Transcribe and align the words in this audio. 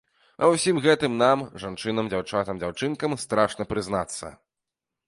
Ва 0.43 0.47
ўсім 0.53 0.79
гэтым 0.85 1.13
нам, 1.23 1.43
жанчынам, 1.65 2.09
дзяўчатам, 2.15 2.55
дзяўчынкам, 2.65 3.11
страшна 3.27 3.71
прызнацца. 3.75 4.35